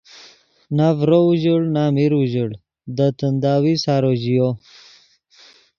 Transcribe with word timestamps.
نہ 0.75 0.87
ڤرو 0.97 1.19
اوژڑ 1.27 1.59
نہ 1.75 1.83
میر 1.95 2.13
اوژڑ 2.17 2.49
دے 2.95 3.07
تنداوی 3.17 3.73
سارو 3.83 4.11
ژیو 4.23 4.47